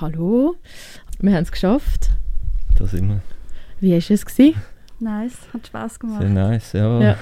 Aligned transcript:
Hallo, 0.00 0.56
wir 1.20 1.34
haben 1.34 1.42
es 1.44 1.52
geschafft. 1.52 2.10
Da 2.78 2.86
sind 2.86 3.08
wir. 3.08 3.20
Wie 3.80 3.90
war 3.92 3.98
es? 3.98 4.26
Gewesen? 4.26 4.54
Nice, 5.00 5.36
hat 5.52 5.66
Spaß 5.66 5.98
gemacht. 6.00 6.20
Sehr 6.20 6.30
nice, 6.30 6.72
ja. 6.72 7.00
Ja. 7.00 7.16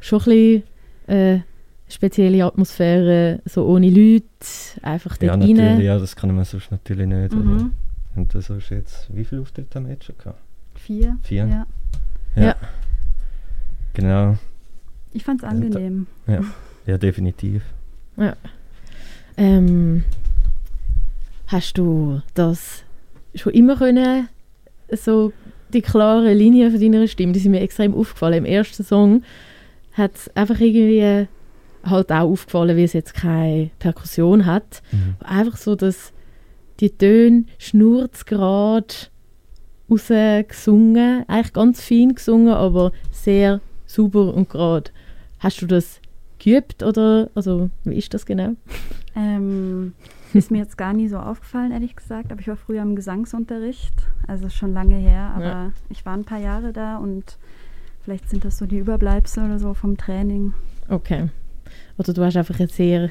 Schon 0.00 0.20
ein 0.20 0.24
bisschen 0.24 0.62
äh, 1.08 1.40
spezielle 1.88 2.44
Atmosphäre, 2.44 3.40
so 3.44 3.66
ohne 3.66 3.88
Leute, 3.90 4.24
einfach 4.82 5.16
Ja, 5.20 5.28
dort 5.36 5.40
natürlich, 5.40 5.60
rein. 5.60 5.80
ja, 5.80 5.98
das 5.98 6.14
kann 6.16 6.34
man 6.34 6.44
sonst 6.44 6.70
natürlich 6.70 7.06
nicht. 7.06 7.32
oder? 7.32 7.42
Mhm. 7.44 7.72
Und 8.14 8.34
das 8.34 8.50
ist 8.50 8.70
jetzt, 8.70 9.14
wie 9.14 9.24
viele 9.24 9.40
Auftritte 9.40 9.78
haben 9.78 9.86
wir 9.86 9.94
jetzt 9.94 10.04
schon 10.04 10.18
gehabt? 10.18 10.40
Vier. 10.74 11.16
Vier? 11.22 11.46
Ja. 11.46 11.66
Ja. 12.42 12.56
Genau, 13.94 14.36
Ich 15.12 15.22
fand's 15.24 15.42
Ja, 15.42 15.48
angenehm. 15.50 16.06
ja, 16.86 16.98
definitiv. 16.98 17.62
Ähm, 19.36 20.04
hast 21.52 21.78
du 21.78 22.20
das 22.34 22.84
schon 23.34 23.52
immer 23.52 23.76
können, 23.76 24.28
so 24.90 25.32
die 25.72 25.82
klare 25.82 26.32
Linie 26.34 26.70
von 26.70 26.80
deiner 26.80 27.06
Stimme, 27.06 27.32
die 27.32 27.40
sind 27.40 27.52
mir 27.52 27.60
extrem 27.60 27.94
aufgefallen. 27.94 28.38
Im 28.38 28.44
ersten 28.44 28.84
Song 28.84 29.22
hat 29.92 30.16
es 30.16 30.36
einfach 30.36 30.60
irgendwie 30.60 31.28
halt 31.84 32.12
auch 32.12 32.30
aufgefallen, 32.30 32.76
wie 32.76 32.84
es 32.84 32.92
jetzt 32.92 33.14
keine 33.14 33.70
Perkussion 33.78 34.46
hat. 34.46 34.82
Mhm. 34.92 35.16
Einfach 35.20 35.56
so, 35.56 35.74
dass 35.74 36.12
die 36.80 36.90
Töne 36.90 37.44
schnurzgerade 37.58 38.94
rausgesungen, 39.90 41.24
eigentlich 41.28 41.52
ganz 41.52 41.82
fein 41.82 42.14
gesungen, 42.14 42.54
aber 42.54 42.92
sehr 43.10 43.60
sauber 43.86 44.34
und 44.34 44.48
gerade. 44.48 44.90
Hast 45.38 45.60
du 45.60 45.66
das 45.66 46.00
geübt 46.42 46.82
oder 46.82 47.30
also 47.34 47.70
wie 47.84 47.96
ist 47.96 48.12
das 48.14 48.26
genau? 48.26 48.52
Ähm, 49.14 49.92
ist 50.34 50.50
mir 50.50 50.58
jetzt 50.58 50.76
gar 50.78 50.92
nie 50.92 51.08
so 51.08 51.18
aufgefallen, 51.18 51.72
ehrlich 51.72 51.94
gesagt. 51.96 52.32
Aber 52.32 52.40
ich 52.40 52.48
war 52.48 52.56
früher 52.56 52.82
im 52.82 52.96
Gesangsunterricht, 52.96 53.94
also 54.26 54.48
schon 54.48 54.72
lange 54.72 54.96
her. 54.96 55.32
Aber 55.36 55.44
Ja. 55.44 55.72
ich 55.90 56.04
war 56.06 56.14
ein 56.14 56.24
paar 56.24 56.38
Jahre 56.40 56.72
da 56.72 56.96
und 56.96 57.38
vielleicht 58.04 58.28
sind 58.30 58.44
das 58.44 58.58
so 58.58 58.66
die 58.66 58.78
Überbleibsel 58.78 59.44
oder 59.44 59.58
so 59.58 59.74
vom 59.74 59.96
Training. 59.96 60.54
Okay. 60.88 61.28
Oder 61.98 62.12
du 62.12 62.24
hast 62.24 62.36
einfach 62.36 62.58
eine 62.58 62.68
sehr 62.68 63.10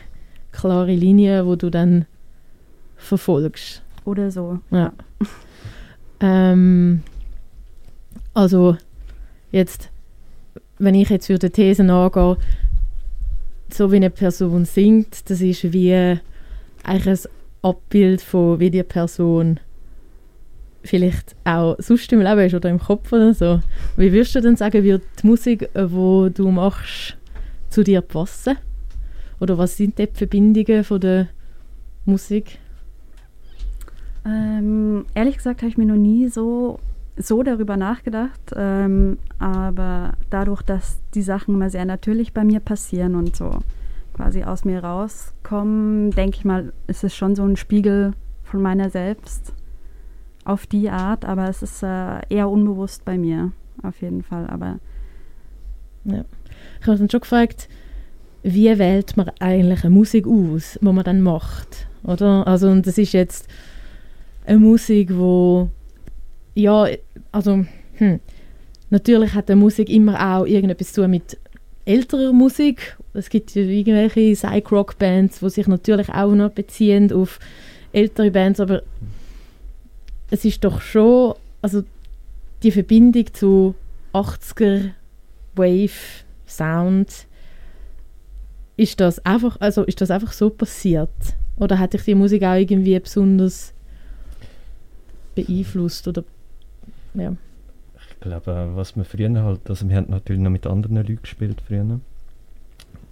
klare 0.52 0.94
Linie, 0.94 1.46
wo 1.46 1.56
du 1.56 1.70
dann 1.70 2.06
verfolgst. 2.98 3.82
Oder 4.06 4.32
so. 4.32 4.60
Ja. 4.72 4.92
Ähm, 6.24 7.02
also 8.36 8.78
jetzt, 9.52 9.90
wenn 10.78 10.94
ich 10.94 11.10
jetzt 11.10 11.26
für 11.26 11.40
die 11.40 11.50
These 11.50 11.82
angehe, 11.92 12.38
so 13.74 13.92
wie 13.92 13.98
eine 13.98 14.10
Person 14.10 14.66
singt, 14.66 15.30
das 15.30 15.42
ist 15.42 15.72
wie 15.74 16.18
eigentlich 16.84 17.26
ein 17.26 17.32
Abbild 17.62 18.22
von 18.22 18.60
wie 18.60 18.72
die 18.72 18.84
Person 18.84 19.60
vielleicht 20.84 21.36
auch 21.44 21.76
sonst 21.80 22.12
im 22.12 22.22
Leben 22.22 22.40
ist 22.40 22.56
oder 22.56 22.70
im 22.70 22.80
Kopf 22.80 23.12
oder 23.14 23.34
so. 23.34 23.60
Wie 23.98 24.12
würdest 24.12 24.36
du 24.36 24.42
denn 24.42 24.56
sagen, 24.56 24.84
wird 24.84 25.04
die 25.22 25.28
Musik, 25.28 25.70
äh, 25.76 25.92
wo 25.92 26.30
du 26.30 26.50
machst, 26.50 27.18
zu 27.70 27.84
dir 27.84 28.02
passen? 28.02 28.58
Oder 29.40 29.58
was 29.58 29.78
sind 29.78 29.98
die 29.98 30.08
Verbindungen 30.12 30.84
von 30.84 31.00
der 31.00 31.28
Musik? 32.06 32.60
Ähm, 34.26 35.06
ehrlich 35.16 35.38
gesagt 35.38 35.62
habe 35.62 35.70
ich 35.70 35.78
mir 35.78 35.86
noch 35.86 35.96
nie 35.96 36.28
so, 36.28 36.80
so 37.18 37.44
darüber 37.44 37.78
nachgedacht. 37.78 38.40
Ähm, 38.56 39.18
aber 39.40 40.14
dadurch, 40.30 40.62
dass 40.62 41.00
die 41.14 41.22
Sachen 41.22 41.56
immer 41.56 41.70
sehr 41.70 41.86
natürlich 41.86 42.34
bei 42.34 42.44
mir 42.44 42.60
passieren 42.60 43.16
und 43.16 43.36
so 43.36 43.60
quasi 44.14 44.44
aus 44.44 44.66
mir 44.66 44.84
rauskommen, 44.84 46.12
denke 46.12 46.38
ich 46.38 46.46
mal, 46.46 46.74
ist 46.88 47.04
es 47.04 47.16
schon 47.16 47.36
so 47.36 47.44
ein 47.44 47.56
Spiegel 47.56 48.14
von 48.44 48.62
meiner 48.62 48.90
selbst 48.90 49.54
auf 50.44 50.68
die 50.68 50.90
Art. 50.90 51.26
Aber 51.26 51.50
es 51.50 51.62
ist 51.62 51.84
äh, 51.84 52.20
eher 52.30 52.50
unbewusst 52.50 53.06
bei 53.06 53.18
mir, 53.18 53.52
auf 53.84 54.02
jeden 54.02 54.24
Fall. 54.24 54.48
Aber 54.48 54.80
Ich 56.80 56.88
habe 56.88 56.98
dann 56.98 57.10
schon 57.10 57.22
gefragt, 57.22 57.70
wie 58.44 58.78
wählt 58.78 59.18
man 59.18 59.32
eigentlich 59.40 59.84
eine 59.84 59.94
Musik 59.94 60.26
aus, 60.28 60.80
die 60.82 60.86
man 60.86 61.04
dann 61.04 61.22
macht, 61.22 61.88
oder? 62.04 62.48
Also 62.48 62.70
und 62.70 62.88
das 62.88 62.98
ist 62.98 63.14
jetzt 63.14 63.48
eine 64.46 64.58
Musik, 64.58 65.16
wo 65.16 65.70
ja, 66.56 66.88
also 67.32 67.66
hm, 67.96 68.20
natürlich 68.90 69.34
hat 69.34 69.50
eine 69.50 69.60
Musik 69.60 69.90
immer 69.90 70.38
auch 70.38 70.46
irgendetwas 70.46 70.94
zu 70.94 71.08
mit 71.08 71.38
älterer 71.86 72.34
Musik. 72.34 72.98
Es 73.14 73.30
gibt 73.30 73.54
ja 73.56 73.64
irgendwelche 73.64 74.34
Psych-Rock-Bands, 74.34 75.40
die 75.40 75.50
sich 75.50 75.68
natürlich 75.68 76.10
auch 76.10 76.34
noch 76.34 76.52
beziehen 76.52 77.12
auf 77.12 77.40
ältere 77.92 78.32
Bands, 78.32 78.60
aber 78.60 78.84
es 80.30 80.46
ist 80.46 80.64
doch 80.64 80.82
schon, 80.82 81.36
also 81.62 81.84
die 82.64 82.72
Verbindung 82.72 83.26
zu 83.34 83.76
80er 84.14 84.92
Wave 85.56 86.24
Sound 86.48 87.28
ist 88.78 89.00
das 89.00 89.24
einfach 89.26 89.58
also 89.60 89.84
ist 89.84 90.02
das 90.02 90.12
einfach 90.12 90.32
so 90.32 90.50
passiert 90.50 91.10
oder 91.58 91.80
hat 91.80 91.94
dich 91.94 92.04
die 92.04 92.16
Musik 92.16 92.44
auch 92.44 92.56
irgendwie 92.56 93.00
besonders 93.00 93.74
beeinflusst 95.36 96.08
oder 96.08 96.24
ja 97.14 97.36
Ich 98.10 98.20
glaube, 98.20 98.72
was 98.76 98.96
wir 98.96 99.06
früher 99.06 99.44
halt, 99.44 99.70
also 99.70 99.88
wir 99.88 99.96
haben 99.96 100.10
natürlich 100.10 100.42
noch 100.42 100.50
mit 100.50 100.66
anderen 100.68 100.98
Leuten 100.98 101.22
gespielt 101.22 101.62
früher. 101.66 102.00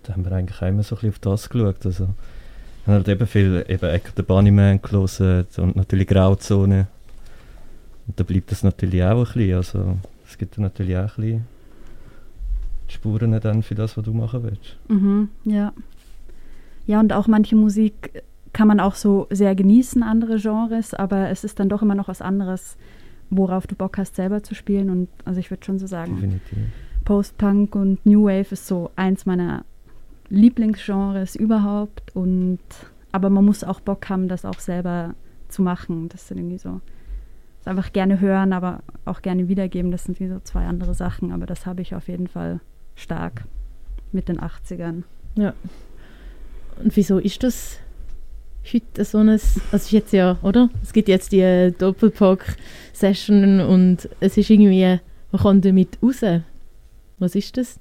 Da 0.03 0.13
haben 0.13 0.25
wir 0.25 0.31
eigentlich 0.31 0.61
immer 0.61 0.83
so 0.83 0.95
ein 0.95 1.01
bisschen 1.01 1.09
auf 1.09 1.19
das 1.19 1.49
geschaut. 1.49 1.85
Also, 1.85 2.05
wir 2.05 2.93
haben 2.93 2.93
halt 2.93 3.07
eben 3.09 3.27
viel, 3.27 3.65
eben 3.67 3.89
Echo 3.89 4.11
the 4.15 4.23
Bunnyman 4.23 4.81
gelesen 4.81 5.45
und 5.57 5.75
natürlich 5.75 6.07
Grauzone. 6.07 6.87
Und 8.07 8.19
da 8.19 8.23
bleibt 8.23 8.51
das 8.51 8.63
natürlich 8.63 9.03
auch 9.03 9.19
ein 9.19 9.23
bisschen, 9.25 9.53
also 9.55 9.97
es 10.27 10.37
gibt 10.37 10.57
dann 10.57 10.63
natürlich 10.63 10.97
auch 10.97 11.17
ein 11.17 11.23
bisschen 11.23 11.45
Spuren 12.87 13.39
dann 13.39 13.61
für 13.61 13.75
das, 13.75 13.97
was 13.97 14.03
du 14.03 14.13
machen 14.13 14.43
willst. 14.43 14.77
Mhm, 14.87 15.29
ja. 15.45 15.73
Ja, 16.87 16.99
und 16.99 17.13
auch 17.13 17.27
manche 17.27 17.55
Musik 17.55 18.23
kann 18.51 18.67
man 18.67 18.79
auch 18.79 18.95
so 18.95 19.27
sehr 19.29 19.53
genießen, 19.53 20.01
andere 20.01 20.37
Genres, 20.37 20.95
aber 20.95 21.29
es 21.29 21.43
ist 21.43 21.59
dann 21.59 21.69
doch 21.69 21.83
immer 21.83 21.93
noch 21.93 22.07
was 22.07 22.21
anderes, 22.21 22.77
worauf 23.29 23.67
du 23.67 23.75
Bock 23.75 23.97
hast, 23.97 24.15
selber 24.15 24.43
zu 24.43 24.55
spielen. 24.55 24.89
Und 24.89 25.09
also 25.25 25.39
ich 25.39 25.49
würde 25.51 25.65
schon 25.65 25.79
so 25.79 25.87
sagen, 25.87 26.15
Definitiv. 26.15 26.57
Post-Punk 27.05 27.75
und 27.75 28.05
New 28.05 28.25
Wave 28.25 28.51
ist 28.51 28.67
so 28.67 28.91
eins 28.95 29.25
meiner 29.25 29.65
Lieblingsgenres 30.29 31.35
überhaupt. 31.35 32.15
Und 32.15 32.59
aber 33.11 33.29
man 33.29 33.45
muss 33.45 33.63
auch 33.63 33.79
Bock 33.79 34.09
haben, 34.09 34.27
das 34.27 34.45
auch 34.45 34.59
selber 34.59 35.15
zu 35.47 35.61
machen. 35.61 36.09
Das 36.09 36.27
sind 36.27 36.37
irgendwie 36.37 36.57
so. 36.59 36.81
Das 37.59 37.67
einfach 37.67 37.91
gerne 37.91 38.19
hören, 38.19 38.53
aber 38.53 38.81
auch 39.05 39.21
gerne 39.21 39.47
wiedergeben. 39.47 39.91
Das 39.91 40.05
sind 40.05 40.19
wie 40.19 40.27
so 40.27 40.39
zwei 40.39 40.65
andere 40.65 40.93
Sachen. 40.93 41.31
Aber 41.31 41.45
das 41.45 41.65
habe 41.65 41.81
ich 41.81 41.95
auf 41.95 42.07
jeden 42.07 42.27
Fall 42.27 42.61
stark 42.95 43.45
mit 44.11 44.27
den 44.27 44.39
80ern. 44.39 45.03
ja 45.35 45.53
und 46.79 46.95
wieso 46.95 47.17
ist 47.19 47.43
das 47.43 47.77
heute 48.73 49.05
so 49.05 49.19
ein 49.19 49.29
also 49.29 49.59
es 49.71 49.83
ist 49.83 49.91
jetzt 49.91 50.13
ja 50.13 50.37
oder 50.41 50.69
es 50.83 50.93
gibt 50.93 51.07
jetzt 51.07 51.31
die 51.31 51.73
Doppelpack 51.77 52.57
Session 52.93 53.59
und 53.61 54.09
es 54.19 54.37
ist 54.37 54.49
irgendwie 54.49 54.99
man 55.31 55.41
kann 55.41 55.61
damit 55.61 55.97
raus 56.01 56.23
was 57.17 57.35
ist 57.35 57.57
das 57.57 57.79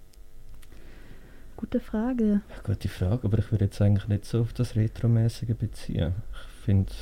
Gute 1.58 1.80
Frage. 1.80 2.40
Gute 2.62 2.88
Frage, 2.88 3.24
aber 3.24 3.40
ich 3.40 3.50
würde 3.50 3.64
jetzt 3.64 3.82
eigentlich 3.82 4.06
nicht 4.06 4.24
so 4.26 4.42
auf 4.42 4.52
das 4.52 4.76
Retromäßige 4.76 5.56
beziehen. 5.56 6.12
Ich 6.32 6.64
finde, 6.64 6.92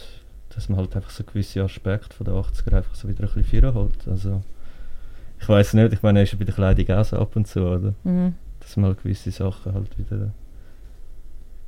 dass 0.49 0.71
man 0.71 0.79
halt 0.79 0.97
einfach 0.97 1.11
so 1.11 1.25
gewisse 1.25 1.63
Aspekte 1.63 2.17
von 2.17 2.25
der 2.25 2.33
80er 2.37 2.79
einfach 2.79 2.95
so 2.95 3.07
wieder 3.07 3.25
ein 3.25 3.27
bisschen 3.27 3.45
führen 3.45 3.75
holt. 3.75 4.09
Also, 4.09 4.43
ich 5.39 5.47
weiß 5.47 5.75
nicht, 5.75 5.93
ich 5.93 6.03
meine, 6.03 6.23
ist 6.23 6.33
ja 6.33 6.39
bei 6.39 6.47
der 6.47 6.55
Kleidung 6.55 6.97
auch 6.97 7.05
so 7.05 7.19
ab 7.19 7.37
und 7.37 7.47
zu, 7.47 7.67
oder? 7.67 7.93
mhm. 8.05 8.33
Dass 8.61 8.79
mal 8.79 8.95
gewisse 8.95 9.31
Sachen 9.31 9.75
halt 9.75 9.99
wieder, 9.99 10.33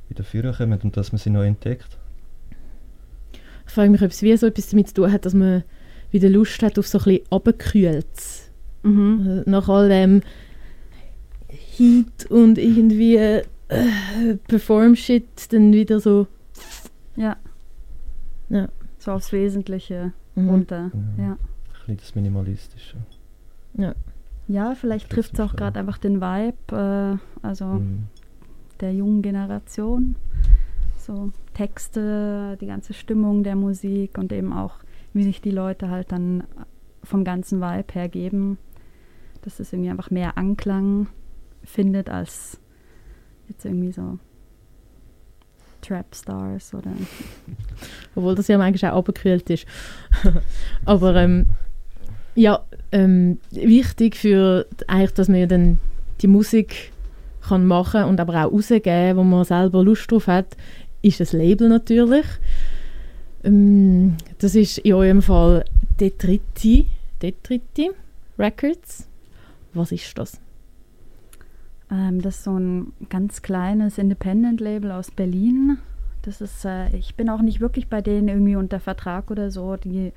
wieder 0.07 0.23
führen 0.23 0.55
kommen 0.55 0.81
und 0.81 0.97
dass 0.97 1.11
man 1.11 1.19
sie 1.19 1.29
neu 1.29 1.45
entdeckt. 1.45 1.98
Ich 3.69 3.75
frage 3.75 3.91
mich, 3.91 4.01
ob 4.01 4.09
es 4.09 4.23
wie 4.23 4.35
so 4.35 4.47
etwas 4.47 4.69
damit 4.69 4.87
zu 4.87 4.95
tun 4.95 5.11
hat, 5.11 5.25
dass 5.27 5.35
man 5.35 5.63
wieder 6.09 6.27
Lust 6.27 6.63
hat 6.63 6.79
auf 6.79 6.87
so 6.87 6.97
ein 6.97 7.03
bisschen 7.03 7.25
Abgekühltes. 7.31 8.49
Mhm. 8.81 9.43
Äh, 9.45 9.49
Nach 9.49 9.69
all 9.69 9.89
dem 9.89 10.21
Heat 11.49 12.25
und 12.31 12.57
irgendwie 12.57 13.17
äh, 13.17 13.43
Perform-Shit 14.47 15.53
dann 15.53 15.71
wieder 15.71 15.99
so. 15.99 16.25
Ja. 17.15 17.37
Ja. 18.49 18.69
So 18.97 19.11
aufs 19.11 19.31
Wesentliche 19.31 20.13
Mhm. 20.33 20.49
runter. 20.49 20.91
Ja. 21.17 21.23
Ja. 21.23 21.31
Ein 21.33 21.37
bisschen 21.73 21.97
das 21.97 22.15
Minimalistische. 22.15 22.97
Ja, 24.47 24.73
vielleicht 24.73 25.11
Trifft 25.11 25.35
es 25.35 25.39
auch. 25.39 25.55
gerade 25.55 25.79
einfach 25.79 25.99
den 25.99 26.21
Vibe, 26.21 27.19
äh, 27.43 27.45
also 27.45 27.65
Mhm. 27.65 28.07
der 28.81 28.93
jungen 28.93 29.21
Generation. 29.21 30.15
So 31.09 31.31
Texte, 31.55 32.55
die 32.61 32.67
ganze 32.67 32.93
Stimmung 32.93 33.43
der 33.43 33.55
Musik 33.55 34.19
und 34.19 34.31
eben 34.31 34.53
auch, 34.53 34.75
wie 35.11 35.23
sich 35.23 35.41
die 35.41 35.49
Leute 35.49 35.89
halt 35.89 36.11
dann 36.11 36.43
vom 37.03 37.23
ganzen 37.23 37.61
Vibe 37.61 37.93
her 37.93 38.07
geben. 38.09 38.59
Dass 39.41 39.59
es 39.59 39.73
irgendwie 39.73 39.89
einfach 39.89 40.11
mehr 40.11 40.37
Anklang 40.37 41.07
findet 41.63 42.11
als 42.11 42.59
jetzt 43.47 43.65
irgendwie 43.65 43.91
so 43.91 44.19
Trap 45.81 46.13
Stars 46.13 46.75
oder. 46.75 46.91
Obwohl 48.15 48.35
das 48.35 48.47
ja 48.47 48.59
manchmal 48.59 48.91
auch 48.91 48.99
abgekühlt 48.99 49.49
ist. 49.49 49.65
Aber 50.85 51.15
ähm, 51.15 51.47
ja, 52.35 52.63
ähm, 52.91 53.39
wichtig 53.49 54.15
für 54.15 54.67
eigentlich, 54.85 55.13
dass 55.13 55.27
man 55.27 55.39
ja 55.39 55.47
dann 55.47 55.79
die 56.21 56.27
Musik 56.27 56.91
kann 57.41 57.65
machen 57.65 58.03
und 58.03 58.19
aber 58.19 58.45
auch 58.45 58.51
rausgeben, 58.51 59.17
wo 59.17 59.23
man 59.23 59.43
selber 59.43 59.83
Lust 59.83 60.11
drauf 60.11 60.27
hat, 60.27 60.55
ist 61.01 61.19
das 61.19 61.33
Label 61.33 61.69
natürlich. 61.69 62.25
Ähm, 63.43 64.15
das 64.39 64.55
ist 64.55 64.79
in 64.79 64.93
eurem 64.93 65.21
Fall 65.21 65.65
Detriti, 65.99 66.87
Detriti 67.21 67.91
Records. 68.37 69.07
Was 69.73 69.91
ist 69.91 70.17
das? 70.17 70.39
Ähm, 71.91 72.21
das 72.21 72.37
ist 72.37 72.43
so 72.43 72.57
ein 72.57 72.93
ganz 73.09 73.41
kleines 73.41 73.97
Independent-Label 73.97 74.91
aus 74.91 75.11
Berlin. 75.11 75.77
Das 76.23 76.41
ist, 76.41 76.65
äh, 76.65 76.95
ich 76.95 77.15
bin 77.15 77.29
auch 77.29 77.41
nicht 77.41 77.59
wirklich 77.59 77.87
bei 77.87 78.01
denen 78.01 78.27
irgendwie 78.27 78.55
unter 78.55 78.79
Vertrag 78.79 79.31
oder 79.31 79.51
so. 79.51 79.75
Die 79.77 80.11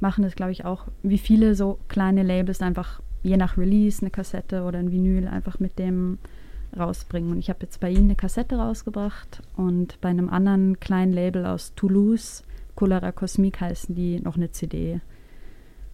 machen 0.00 0.24
das, 0.24 0.34
glaube 0.34 0.52
ich, 0.52 0.64
auch 0.64 0.86
wie 1.02 1.18
viele 1.18 1.54
so 1.54 1.78
kleine 1.88 2.22
Labels 2.22 2.60
einfach 2.60 3.00
je 3.22 3.36
nach 3.36 3.56
Release 3.56 4.00
eine 4.02 4.10
Kassette 4.10 4.64
oder 4.64 4.78
ein 4.78 4.90
Vinyl 4.90 5.28
einfach 5.28 5.60
mit 5.60 5.78
dem 5.78 6.18
rausbringen. 6.76 7.30
Und 7.32 7.38
ich 7.38 7.48
habe 7.48 7.60
jetzt 7.62 7.80
bei 7.80 7.90
ihnen 7.90 8.04
eine 8.04 8.16
Kassette 8.16 8.56
rausgebracht 8.56 9.42
und 9.56 10.00
bei 10.00 10.08
einem 10.08 10.28
anderen 10.28 10.80
kleinen 10.80 11.12
Label 11.12 11.46
aus 11.46 11.74
Toulouse, 11.74 12.42
Cholera 12.74 13.12
Cosmique 13.12 13.60
heißen 13.60 13.94
die, 13.94 14.20
noch 14.20 14.36
eine 14.36 14.50
CD. 14.50 15.00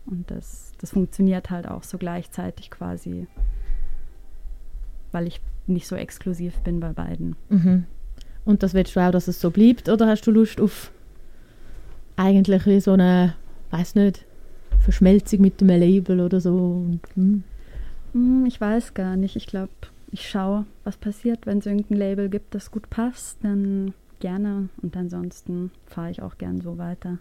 Und 0.07 0.31
das, 0.31 0.73
das 0.81 0.91
funktioniert 0.91 1.51
halt 1.51 1.69
auch 1.69 1.83
so 1.83 1.99
gleichzeitig 1.99 2.71
quasi, 2.71 3.27
weil 5.13 5.27
ich 5.27 5.41
nicht 5.67 5.87
so 5.87 5.97
exklusiv 5.97 6.59
bin 6.61 6.81
bei 6.81 6.93
beiden. 6.93 7.37
Mhm. 7.51 7.85
Und 8.45 8.63
das 8.63 8.73
willst 8.73 8.97
du 8.97 9.01
auch, 9.01 9.11
dass 9.11 9.29
es 9.29 9.41
so 9.41 9.51
bleibt? 9.51 9.89
Oder 9.89 10.07
hast 10.07 10.27
du 10.27 10.31
Lust 10.31 10.61
auf 10.61 10.91
eigentlich 12.17 12.65
wie 12.67 12.81
so 12.81 12.93
eine, 12.93 13.35
weiß 13.71 13.95
nicht, 13.97 14.25
Verschmelzung 14.81 15.43
mit 15.43 15.61
dem 15.61 15.69
Label 15.69 16.21
oder 16.21 16.41
so? 16.41 16.55
Und, 16.57 17.01
hm. 17.15 17.43
Hm, 18.15 18.47
Ich 18.47 18.59
weiß 18.61 18.95
gar 18.95 19.17
nicht. 19.17 19.37
Ich 19.37 19.47
glaube, 19.47 19.71
ich 20.11 20.29
schaue, 20.29 20.65
was 20.85 20.97
passiert. 20.97 21.47
Wenn 21.47 21.59
es 21.59 21.67
irgendein 21.67 21.99
Label 21.99 22.29
gibt, 22.29 22.55
das 22.55 22.71
gut 22.71 22.89
passt, 22.91 23.39
dann 23.43 23.95
gerne. 24.21 24.69
Und 24.83 24.97
ansonsten 24.97 25.71
fahre 25.87 26.11
ich 26.11 26.23
auch 26.23 26.39
gern 26.39 26.61
so 26.61 26.79
weiter. 26.79 27.19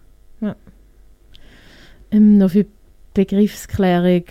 Ähm, 2.11 2.37
noch 2.37 2.51
für 2.51 2.65
Begriffsklärung. 3.13 4.25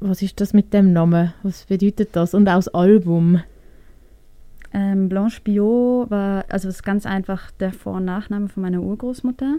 Was 0.00 0.22
ist 0.22 0.40
das 0.40 0.52
mit 0.52 0.74
dem 0.74 0.92
Namen? 0.92 1.32
Was 1.42 1.64
bedeutet 1.64 2.10
das? 2.12 2.34
Und 2.34 2.48
auch 2.48 2.56
das 2.56 2.68
Album? 2.68 3.40
Ähm, 4.72 5.08
Blanche 5.08 5.40
Biot 5.40 6.10
war, 6.10 6.44
also 6.48 6.68
ist 6.68 6.82
ganz 6.82 7.06
einfach 7.06 7.50
der 7.52 7.72
Vor- 7.72 7.94
und 7.94 8.04
Nachname 8.04 8.48
von 8.48 8.62
meiner 8.62 8.82
Urgroßmutter. 8.82 9.56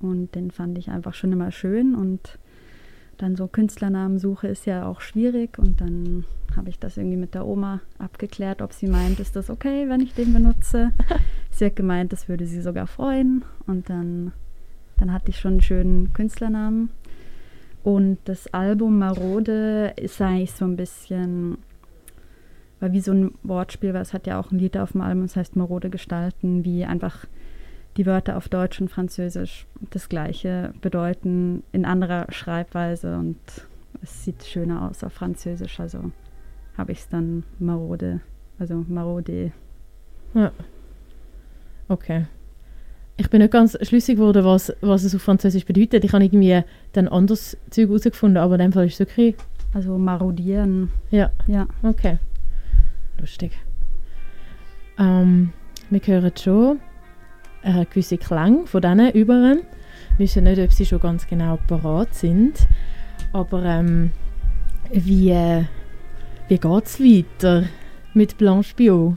Und 0.00 0.34
den 0.34 0.50
fand 0.50 0.76
ich 0.76 0.90
einfach 0.90 1.14
schon 1.14 1.32
immer 1.32 1.50
schön. 1.50 1.94
Und 1.94 2.38
dann 3.18 3.36
so 3.36 3.46
Künstlernamensuche 3.46 4.48
ist 4.48 4.66
ja 4.66 4.86
auch 4.86 5.00
schwierig. 5.00 5.58
Und 5.58 5.80
dann 5.80 6.24
habe 6.56 6.70
ich 6.70 6.78
das 6.78 6.96
irgendwie 6.96 7.16
mit 7.16 7.34
der 7.34 7.46
Oma 7.46 7.80
abgeklärt, 7.98 8.62
ob 8.62 8.72
sie 8.72 8.86
meint, 8.86 9.20
ist 9.20 9.36
das 9.36 9.50
okay, 9.50 9.88
wenn 9.88 10.00
ich 10.00 10.14
den 10.14 10.32
benutze. 10.32 10.92
sie 11.50 11.66
hat 11.66 11.76
gemeint, 11.76 12.12
das 12.12 12.28
würde 12.28 12.46
sie 12.46 12.60
sogar 12.60 12.86
freuen. 12.86 13.44
Und 13.66 13.88
dann, 13.90 14.32
dann 14.96 15.12
hatte 15.12 15.30
ich 15.30 15.38
schon 15.38 15.52
einen 15.52 15.62
schönen 15.62 16.12
Künstlernamen. 16.12 16.90
Und 17.82 18.18
das 18.24 18.52
Album 18.54 18.98
Marode 18.98 19.92
ist 19.96 20.20
eigentlich 20.20 20.52
so 20.52 20.64
ein 20.64 20.76
bisschen 20.76 21.58
war 22.84 22.92
wie 22.92 23.00
so 23.00 23.12
ein 23.12 23.32
Wortspiel, 23.42 23.94
weil 23.94 24.02
es 24.02 24.12
hat 24.12 24.26
ja 24.26 24.38
auch 24.38 24.52
ein 24.52 24.58
Lied 24.58 24.76
auf 24.76 24.92
dem 24.92 25.00
Album, 25.00 25.22
das 25.22 25.36
heißt 25.36 25.56
Marode 25.56 25.90
gestalten, 25.90 26.64
wie 26.64 26.84
einfach 26.84 27.26
die 27.96 28.06
Wörter 28.06 28.36
auf 28.36 28.48
Deutsch 28.48 28.80
und 28.80 28.90
Französisch 28.90 29.66
das 29.90 30.08
gleiche 30.08 30.72
bedeuten 30.80 31.62
in 31.72 31.84
anderer 31.84 32.26
Schreibweise 32.30 33.16
und 33.16 33.38
es 34.02 34.24
sieht 34.24 34.44
schöner 34.44 34.88
aus 34.88 35.04
auf 35.04 35.12
Französisch, 35.12 35.80
also 35.80 36.10
habe 36.76 36.92
ich 36.92 36.98
es 36.98 37.08
dann 37.08 37.44
Marode, 37.58 38.20
also 38.58 38.84
Marode. 38.88 39.52
Okay. 41.88 42.26
Ich 43.16 43.30
bin 43.30 43.40
nicht 43.40 43.52
ganz 43.52 43.78
schlüssig 43.82 44.16
geworden, 44.16 44.44
was, 44.44 44.72
was 44.80 45.04
es 45.04 45.14
auf 45.14 45.22
Französisch 45.22 45.64
bedeutet. 45.64 46.04
Ich 46.04 46.12
habe 46.12 46.24
irgendwie 46.24 46.62
dann 46.92 47.06
anderes 47.06 47.56
Zeug 47.70 47.86
herausgefunden, 47.88 48.38
aber 48.38 48.54
in 48.54 48.60
dem 48.60 48.72
Fall 48.72 48.86
ist 48.86 49.00
es 49.00 49.08
okay. 49.08 49.36
Also 49.72 49.96
marodieren, 49.98 50.90
Ja, 51.10 51.30
ja. 51.46 51.68
okay. 51.82 52.18
Lustig. 53.18 53.52
Ähm, 54.98 55.52
wir 55.90 56.00
hören 56.00 56.32
schon 56.36 56.80
einen 57.64 57.86
gewissen 57.88 58.18
Klang 58.18 58.66
von 58.66 58.82
diesen 58.82 59.10
Überen. 59.12 59.62
Wir 60.16 60.24
wissen 60.26 60.44
nicht, 60.44 60.60
ob 60.60 60.72
sie 60.72 60.86
schon 60.86 61.00
ganz 61.00 61.26
genau 61.26 61.58
parat 61.66 62.14
sind. 62.14 62.68
Aber 63.32 63.64
ähm, 63.64 64.12
wie, 64.92 65.30
äh, 65.30 65.64
wie 66.48 66.58
geht 66.58 66.84
es 66.84 67.00
weiter 67.00 67.64
mit 68.12 68.38
Blanche 68.38 68.74
Bio? 68.76 69.16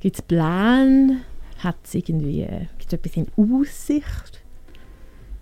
Gibt 0.00 0.16
es 0.16 0.22
Pläne? 0.22 1.20
Hat 1.58 1.76
es 1.84 1.94
irgendwie 1.94 2.42
äh, 2.42 2.66
gibt's 2.78 2.92
etwas 2.92 3.16
in 3.16 3.26
Aussicht? 3.36 4.42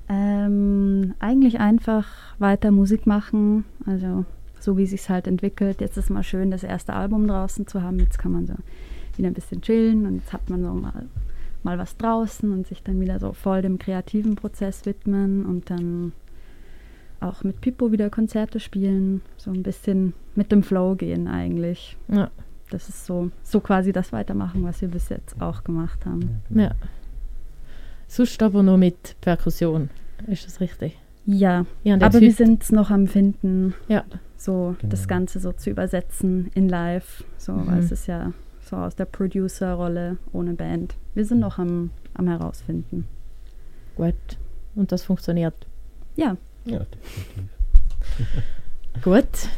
Ähm, 0.09 1.15
eigentlich 1.19 1.59
einfach 1.59 2.07
weiter 2.39 2.71
Musik 2.71 3.07
machen, 3.07 3.65
also 3.87 4.25
so 4.61 4.77
wie 4.77 4.87
sich 4.87 5.09
halt 5.09 5.27
entwickelt. 5.27 5.81
Jetzt 5.81 5.97
ist 5.97 6.11
mal 6.11 6.23
schön, 6.23 6.51
das 6.51 6.63
erste 6.63 6.93
Album 6.93 7.27
draußen 7.27 7.67
zu 7.67 7.83
haben. 7.83 7.99
Jetzt 7.99 8.19
kann 8.19 8.33
man 8.33 8.47
so 8.47 8.55
wieder 9.17 9.29
ein 9.29 9.35
bisschen 9.35 9.63
chillen 9.63 10.07
und 10.07 10.17
jetzt 10.17 10.33
hat 10.33 10.49
man 10.51 10.63
so 10.63 10.73
mal, 10.73 11.07
mal 11.65 11.79
was 11.79 11.97
draußen 11.97 12.53
und 12.53 12.67
sich 12.67 12.83
dann 12.83 13.01
wieder 13.01 13.19
so 13.19 13.33
voll 13.33 13.63
dem 13.63 13.79
kreativen 13.79 14.37
Prozess 14.37 14.85
widmen 14.87 15.45
und 15.47 15.71
dann 15.71 16.13
auch 17.21 17.43
mit 17.43 17.61
Pippo 17.61 17.91
wieder 17.91 18.11
Konzerte 18.11 18.61
spielen, 18.61 19.23
so 19.39 19.51
ein 19.51 19.63
bisschen 19.63 20.13
mit 20.35 20.53
dem 20.53 20.63
Flow 20.63 20.95
gehen 20.95 21.27
eigentlich. 21.27 21.97
Ja. 22.09 22.31
Das 22.71 22.89
ist 22.89 23.07
so, 23.07 23.31
so 23.43 23.61
quasi 23.61 23.93
das 23.93 24.13
Weitermachen, 24.13 24.63
was 24.65 24.81
wir 24.81 24.89
bis 24.89 25.09
jetzt 25.09 25.41
auch 25.41 25.65
gemacht 25.65 26.05
haben. 26.07 26.41
ja. 26.51 26.73
Sonst 28.07 28.43
aber 28.43 28.63
nur 28.63 28.77
mit 28.77 29.17
Perkussion. 29.23 29.89
Ist 30.27 30.47
das 30.47 30.61
richtig? 30.61 30.99
Ja, 31.27 31.65
Ja, 31.83 31.95
aber 32.01 32.21
wir 32.21 32.33
sind 32.33 32.71
noch 32.71 32.91
am 32.91 33.07
Finden, 33.07 33.75
Ja. 33.89 34.05
so 34.37 34.77
das 34.83 35.09
Genau. 35.09 35.09
Ganze 35.21 35.41
so 35.41 35.53
zu 35.53 35.71
übersetzen 35.71 36.51
in 36.55 36.69
live, 36.69 37.25
so 37.39 37.55
weil 37.57 37.77
Mhm. 37.77 37.85
es 37.85 37.93
ist 37.93 38.07
ja 38.07 38.33
so 38.65 38.77
aus 38.77 38.97
der 38.97 39.05
Producer-Rolle 39.05 40.19
ohne 40.33 40.55
Band. 40.55 40.95
Wir 41.15 41.25
sind 41.25 41.41
noch 41.41 41.59
am, 41.59 41.91
am 42.15 42.29
herausfinden. 42.29 43.07
Gut. 43.97 44.15
Und 44.75 44.91
das 44.93 45.05
funktioniert. 45.05 45.55
Ja, 46.17 46.37
Ja, 46.65 46.81
definitiv. 46.81 47.51
Gut. 49.03 49.49